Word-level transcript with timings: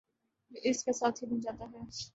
جو 0.51 0.59
اس 0.63 0.83
کا 0.83 0.93
ساتھی 0.93 1.27
بن 1.27 1.39
جاتا 1.39 1.65
ہے 1.65 1.85